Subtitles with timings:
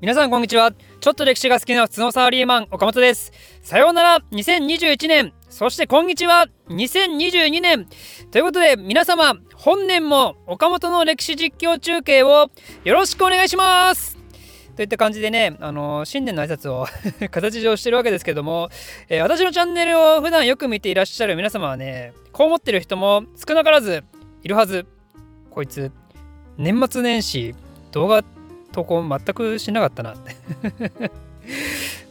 [0.00, 0.72] 皆さんこんにちは。
[0.72, 3.32] ちょっと歴史が好きな普通のサラリーマン岡本です。
[3.60, 4.22] さようなら。
[4.32, 6.46] 2021年そしてこんにちは。
[6.70, 7.86] 2022年
[8.30, 12.50] ということで皆様本年も岡本の歴史実況中継を
[12.82, 14.16] よろしくお願いします。
[14.74, 16.86] といった感じでね、あのー、新年の挨拶を
[17.28, 18.70] 形上してるわけですけども、
[19.10, 24.02] えー、私のチャンネルを普段よく見ていらっしゃる皆様はね、こう思ってる人も少なからず
[24.44, 24.86] いるはず。
[25.50, 25.92] こいつ、
[26.56, 27.54] 年末年始
[27.92, 28.24] 動画
[28.72, 30.14] 投稿全くしなかったな。
[30.14, 31.10] っ て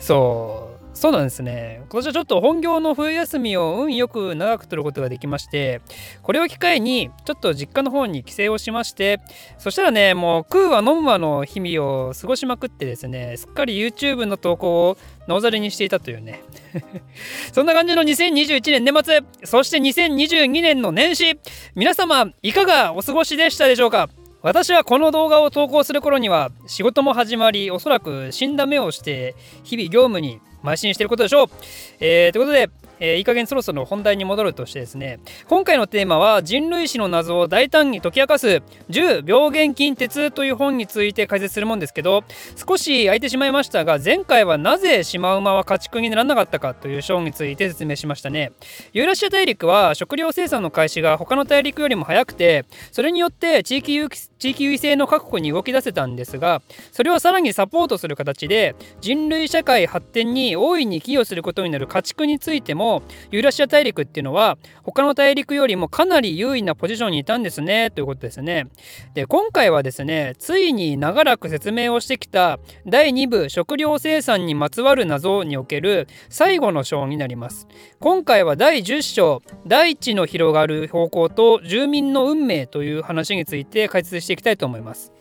[0.00, 0.72] そう。
[0.94, 1.80] そうなんですね。
[1.90, 5.80] 今年はちょっと本業の冬休みを運よく長く取ることができまして
[6.22, 9.20] これを機会にちょっと実家の方に帰省をしまして
[9.58, 16.40] そしたらねもう食うわ飲むわの日々を過ごしまくってですねすっかり YouTube の投稿をなおざりにしていたというね。
[17.52, 21.38] そんな感じの2021年年末そして2022年の年始。
[21.74, 24.08] 皆様いかがお過ごしでしたでしょうか？
[24.42, 31.48] 私はこの動画を投稿する頃には仕事も始まりおそらく死んだ目をして日々業務に邁進していることでしょう。
[32.00, 32.68] えー、ということで
[33.02, 42.22] えー、いい加減そろそろ本題に戻るとしてですね今回のテーマは人類史の謎を大胆に解き明かす10病原菌鉄という本について解説するもんですけど
[42.54, 48.52] 少し空いてしまいましたが前回はなぜシマウマは家畜にならなかったかという章について説明しましたね。
[48.92, 62.91] ユーラシア大陸は食料生産の開始が他の大陸よりも早くてそれによって地域有地域優位性の確保に動き出せたんですがそれをさらにサポートする形で人類社会発展に大いに寄与することになる家畜についても
[63.30, 68.66] ユーラシア大陸っていうのは他の大陸よりもかなり優位なポジションにいたんですねということですね。
[69.14, 77.68] で今回はですねついに長らく説明をしてきた第2部食料生産にまつわる謎における最後の章になります。
[78.00, 85.12] 今回は第10章大地の広がる方向と住民の運命という話について解説していきたいと思います。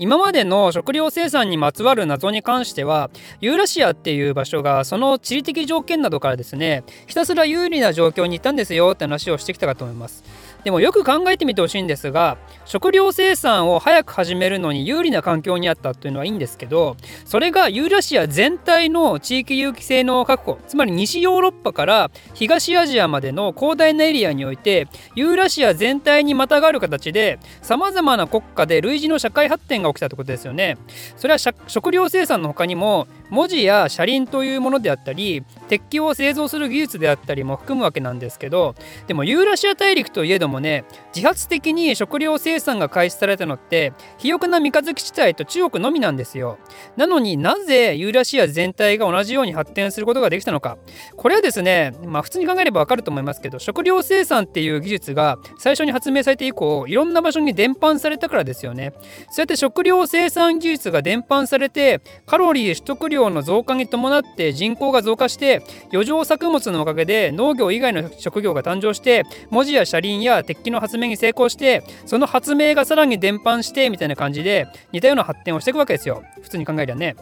[0.00, 3.10] 今までの食料生産にまつわる謎に関しては
[3.42, 10.24] ユーラシアっていう場所がその地理的条件などからですねひたすら有利な状況にいたんですよって話をしてきたかと思います。
[10.64, 30.78] でもよく考えてみてほしいんですが食料生産を早く始めるのに有利な環境にあったというのはいいんですけどそれがユーラシア全体の地域有機性の確保つまり西ヨーロッパから東アジアまでの広大なエリアにおいてユーラシア全体にまたがる形でさまざまな国家で類似の社会発展が起きたってことですよね。
[31.16, 38.74] それは食料生産の他にも文字や車輪というものであったり鉄器を製造する技術であったりも含むわけなんですけど
[39.06, 40.84] でもユーラシア大陸といえどももね
[41.14, 46.58] 自発的に食料生産が開始されたのって肥沃な三日月地帯と中国のみなんですよ。
[46.96, 50.78] なのになぜユーラシア全体が同じように発展することができたのか。
[51.16, 58.92] これはですねまあ普通に考えればわかると思いますけど食料生産っていう技術が最初に発明されて以降いろんな場所に伝播されたからですよね。
[59.30, 65.62] そうやって食料生産技術が伝播されてカロリー取得量の増加に伴って人口が増加して
[65.92, 77.16] 余剰作物のおかげで農業以外の職業が誕生して文字や車輪や鉄器の発明に成功してその発明がさらに伝播してみたいな感じで似たような発展をしていくわけですよ普通に考えりゃね。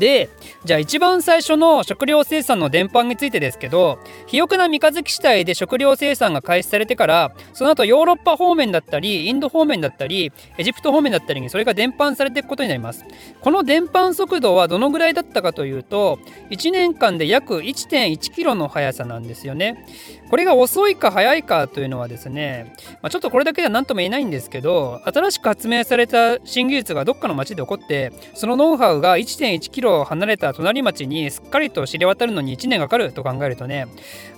[0.00, 0.30] で
[0.64, 13.04] じゃあ一番最初の食料生産の伝播についてですけど肥沃な三日月地帯で食料生産が開始されてからその後ヨーロッパ方面だったりインド方面だったりエジプト方面だったりにそれが伝播されていくことになります。
[13.40, 16.18] この伝播速度はどのぐらいだったかというと
[16.50, 19.86] 1年間で約1.1キロの速さなんですよね。
[20.30, 22.72] これが遅いか速いかというのはですね、
[23.02, 33.86] まあ、ちょっとこれだけでは何とも言えないんですけど新しく発明された新技術がどっかの町で起こってそのノウハウが1.1キロ離れた隣町にすっかりと知れ渡るのに1年かかると考えるとね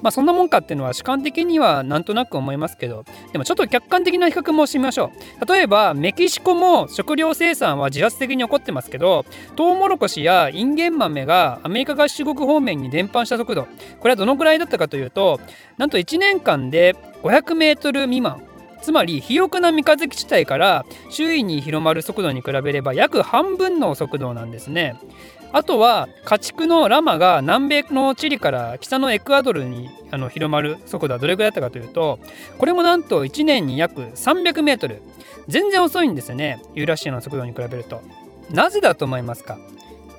[0.03, 5.53] まあそんなもんかっていうのは主観的にはなんとなく思いますけどでもちょっと客観的な比較もしてみましょう。
[5.53, 9.25] 例えばメキシコも食料生産は自発的に起こってますけど
[9.57, 13.67] トウモロコシやインゲン豆がアメリカ合衆国方面に伝播した速度
[14.01, 15.41] これはどのくらいだったかというと
[15.79, 18.52] なんと1年間で500メートル未満。
[18.82, 25.00] つまり肥沃な三日月地帯から周囲に広まる速度に比べれば約半分の速度なんですね。
[25.54, 32.18] あとは家畜のラマが南米のチリから北のエクアドルにあの広まる速度はどれぐらいだったかというと
[32.57, 35.03] これもなんと1年に約300メートル。
[35.48, 38.03] 全然遅いんですよねユーラシアの速度に比べると。
[38.51, 39.59] なぜだと思いますか？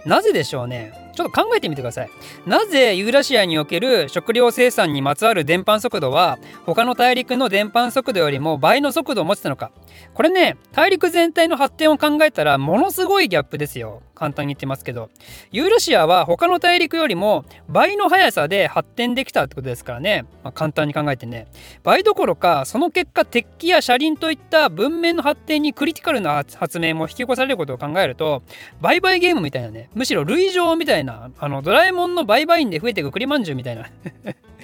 [0.06, 0.94] なぜでしょうね？
[1.16, 2.10] ちょっと考えてみてください。
[2.46, 9.72] なぜユーラシアにおける食料生産にまつわる伝播速度は他の大陸の伝播速度よりも倍の速度を持ってたのか。
[10.14, 14.02] これね大陸全体の発展を考えたらものすごいギャップですよ。
[14.16, 15.10] 簡単に言ってますけど
[15.52, 21.48] ユーラシアは他の大陸よりも倍の速さで発展できたってことですからね、まあ、簡単に考えてね。
[21.84, 28.44] 倍どころかその結果鉄器や車輪といった文明の発展にクリティカルな発明も引き起こされることを考えると
[28.80, 33.90] 売買ゲームみたいなねむしろ類上みたいなあのドラえもんの売買員で増えていく栗まんじゅうみたいな。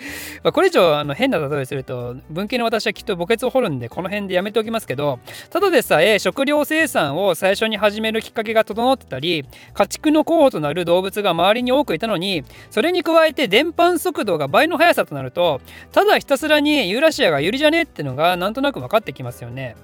[0.44, 5.20] まこれ以上あの変な例えすると文系の私はきっと墓穴を掘るんでこの辺でやめておきますけど
[5.50, 15.62] ただでさえ食料生産を最初に始めるきっかけが整ってたり家畜の候補となる動物が周りに多くいたのにそれに加えて伝播速度が倍の速さとなると
[15.92, 19.76] ただひたすらにユーラシアが有利じゃねえってのがなんとなく分かってきますよね。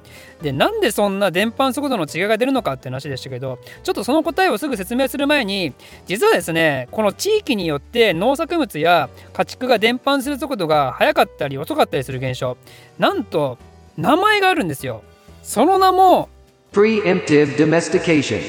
[0.42, 5.74] でなんでそんな伝播速度の違いが出るのかって話でしたけどちょっとその答えをすぐ説明する前に
[6.08, 12.58] 実はですねこの地域によって農作物や家畜が伝播する速度が速かったり遅かったりする現象。
[12.98, 13.58] なんと
[13.98, 15.04] 名前があるんですよ。
[15.44, 16.30] その名も
[16.72, 18.42] Preemptive domestication.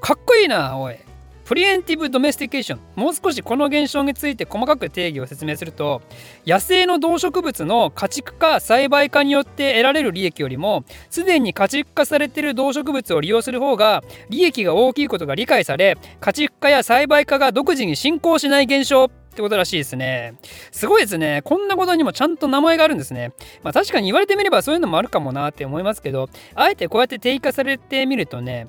[0.00, 0.96] かっこいいなおい。
[1.44, 6.00] Preemptive domestication もう少しこの現象について細かく定義を説明すると
[6.46, 20.34] 野生の動植物の家畜化栽培化によって得られる利益よりもすでに家畜化されている動植物を利用する方が利益が大きいことが理解され家畜化や栽培化が独自に進行しない現象ってことらしいですね。
[20.70, 21.42] すごいですね。
[21.44, 23.32] こんなことにもちゃんと名前があるんですね。
[23.62, 28.68] まあ確かに言われてみればそういうのもあるかもなって思いますけど、あえてこうやって定義化されてみるとね、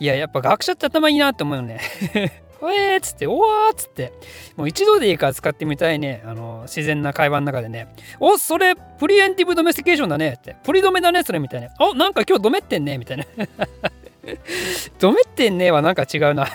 [0.00, 1.80] いや、やっぱ学者って頭いいなって思うよね。
[2.60, 4.12] えーっつって、おわーっつって、
[4.56, 7.86] もう一度でいいから使ってみたいね、あの、自然な会話の中でね、
[8.18, 11.68] お、それ、 preemptive domestication だねって、プリドメだね、それみたいな。
[11.78, 13.24] お、なんか今日ドメってんね、みたいな。
[14.98, 16.48] ドメってんねはなんか違うな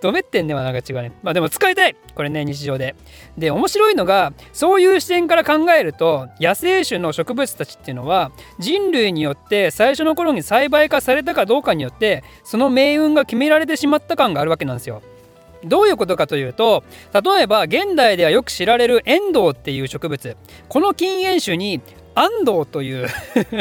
[0.00, 1.12] ドメってんねはなんか違うね。
[1.22, 2.94] まあでも使いたいこれね、日常で。
[3.36, 15.02] で、面白いのが、そういう視点から考えると、野生種の植物たちっていうのは、人類によって最初の頃に栽培化されたかどうかによって、その命運が決められてしまった感があるわけなんですよ。
[15.64, 20.36] どういうことかというと例えば現代ではよく知られるエンドウっていう植物
[20.68, 21.80] この禁煙種に
[22.18, 23.08] アンドウという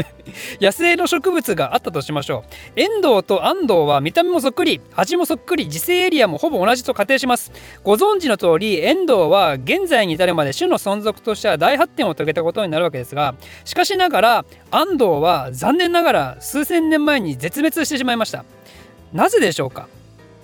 [0.61, 2.45] 野生の植物があったとしましょ
[2.77, 2.79] う。
[2.79, 7.51] エンドウとアンドウは見た目もそっくり味もそっくり自生エリアもほぼ同じと仮定します。
[7.83, 13.35] ご存知の通りエンドウは現在に至るまで種の存続としては大発展を遂げたことになるわけですが
[13.65, 18.45] しかしながらアンドウは残念ながら数千年前に絶滅してしまいました。
[19.13, 19.87] なぜでしょうか？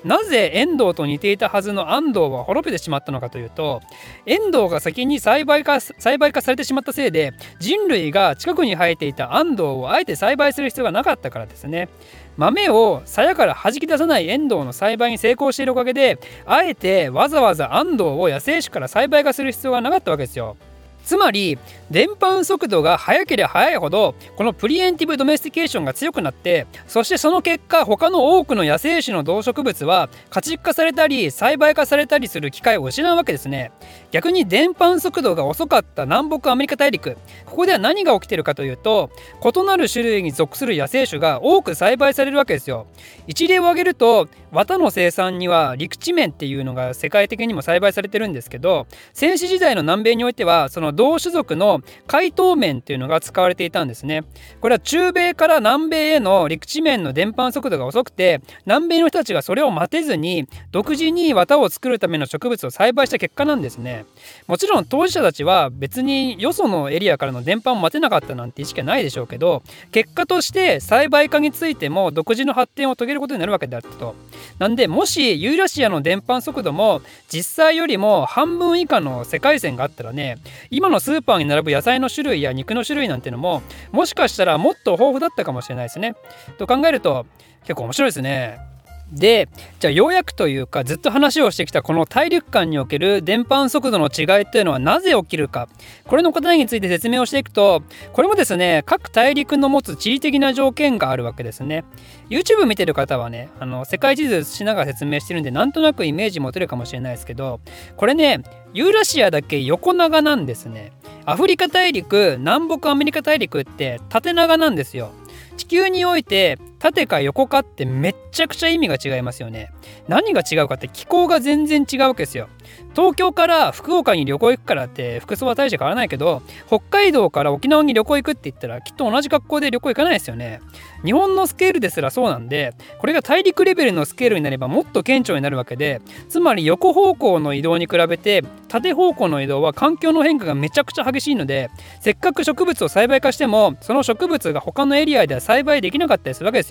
[0.04, 3.82] なぜ遠藤と似ていたはずの安藤は滅びてしまったのかというと
[4.26, 11.90] 遠藤が先に栽培化栽培化されてしまったせいで人類が近くに生えていた安藤をあえて栽培する必要がなかったからですね。
[12.38, 20.56] 豆を鞘から弾き出さない遠藤の栽培に成功しているおかげであえてわざわざエンドウを野生種から栽培化する必要がなかったわけですよ。
[21.04, 21.58] つまり
[21.90, 33.72] 伝播速度が速ければ速いほどこの preemptive domestication が強くなってそしてその結果他の多くの野生種の動植物は家畜化されたり栽培化されたりする機会を失うわけですね。
[34.12, 39.10] 逆に伝播速度が遅かった南北アメリカ大陸ここでは何が起きてるかというと
[39.44, 42.88] 異なる種類に属する野生種が多く栽培されるわけですよ。
[43.28, 54.24] 一例を挙げると綿の生産には陸地面っていうのが世界的にも栽培されてるんですけど戦死時代の南米においてはその同種族の海東面っていうのが使われていたんですね。
[54.60, 64.06] これは中米から南米への陸地面の伝播速度が遅くて南米の人たちがそれを待てずに独自に綿を作るための植物を栽培した結果なんですね。
[64.48, 74.16] もちろん当事者たちは別によそのエリアからの伝播を待てなかったなんて意識はないでしょうけど結果として栽培化についても独自の発展を遂げることになるわけであったと。
[74.60, 80.38] なんでもしユーラシアの伝播速度も実際よりも半分以下の世界線があったらね
[80.70, 83.62] 今のスーパーに並ぶ野菜の種類や肉の種類なんてのも
[83.92, 86.16] もしかしたらもっと豊富だったかもしれないですね。
[86.58, 87.26] と考えると
[87.64, 88.71] 結構面白いですね。
[89.12, 89.50] で
[89.80, 95.68] じゃあようやくというかずっと話をしてきたこの大陸間における伝播速度の違いっていうのはなぜ起きるか。
[96.06, 101.84] これの答えについて説明をしていくとこれもですね各大陸の持つ地理的な条件があるわけですね。
[102.30, 107.60] YouTube 見てる方はねあの世界地図しながら説明してるんでなんとなくイメージ持てるかもしれないですけど
[107.98, 108.42] これね
[108.74, 110.94] ユーラシアだけ横長なんですね。
[111.26, 115.12] アフリカ大陸南北アメリカ大陸って縦長なんですよ。
[115.58, 119.72] 地球において縦か横かってめっちゃくちゃ意味が違いますよね。
[120.08, 122.50] 何が違うかって気候が全然違うわけですよ。
[122.96, 130.60] 東京から福岡に旅行行くからって服装は大して変わらないけど北海道から沖縄に旅行行くって言ったらきっと同じ格好で旅行行かないですよね。
[131.06, 141.70] 日本のスケールですらそうなんでこれが大陸レベルのスケールになればもっと顕著になるわけでつまり横方向の移動に比べて縦方向の移動は環境の変化がめちゃくちゃ激しいので
[142.00, 146.71] せっかく植物を栽培化してもその植物が他のエリアでは栽培できなかったりするわけです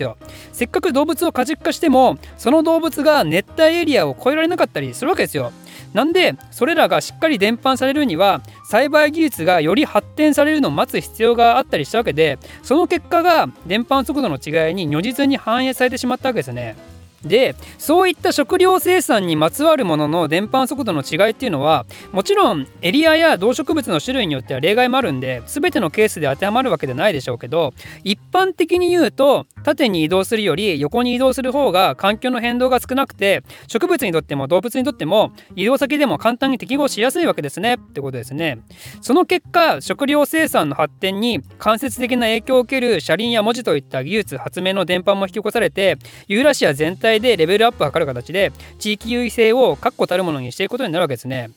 [0.51, 5.51] せっかく動物を家畜化してもその動物が熱帯エリアを越えられなかったりするわけですよ
[5.93, 16.90] なんでそれらがしっかり伝播されるには栽培技術がより発展されるのを待つ必要があったりしたわけでその結果が伝播速度の違いに如実に反映されてしまったわけですね。
[17.23, 27.73] でそういった食料生産にまつわるものの伝播速度の違いっていうのはもちろんエリアや動植物の種類によっては例外もあるんで全てのケースで当てはまるわけではないでしょうけど
[28.03, 37.75] 一般的に言うと縦に移動するより横に移動する方が環境の変動が少なくて植物にとっても動物にとっても移動先でも簡単に適合しやすいわけですね。
[37.75, 38.59] ってことですね。
[39.01, 45.97] その結果食料生産の発展に間接的な影響を受ける車輪や文字といった技術発明の伝播も引き起こされて
[46.27, 51.51] ユーラシア全体でレベルアップを図る形で地域優位性を確固たるものにしていくことになるわけですね。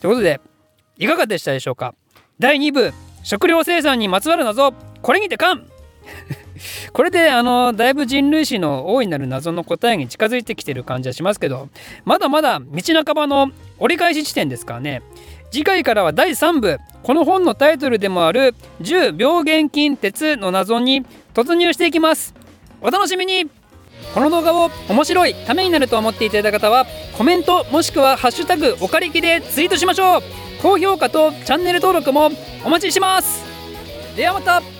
[0.00, 0.40] ということで
[0.98, 1.94] いかがでしたでしょうか？
[2.38, 4.72] 第2部食料生産にまつわる謎。
[5.02, 5.66] これにて完
[6.92, 11.68] これであのだいぶ人類史の大いなる謎の答えに近づいてきてる感じはしますけど
[12.04, 15.02] まだまだ道半ばの折り返し地点ですからね。
[15.50, 22.34] 次回からは第3部この本のタイトルでもある10病原菌鉄の謎に突入していきます。
[22.80, 23.48] お楽しみに。
[24.14, 26.86] この動画を面白いためになると思っていただいた方は
[27.16, 30.22] コメントもしくは「ハッシュタグおかりき」でツイートしましょう。
[30.62, 32.30] 高評価とチャンネル登録も
[32.64, 33.44] お待ちします。
[34.16, 34.75] ではまた。